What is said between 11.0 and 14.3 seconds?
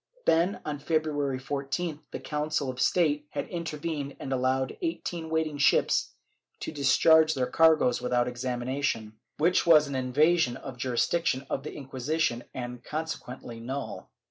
diction of the Inquisition and consequently null.